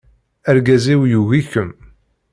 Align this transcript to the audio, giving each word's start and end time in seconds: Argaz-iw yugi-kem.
Argaz-iw 0.49 1.01
yugi-kem. 1.11 1.71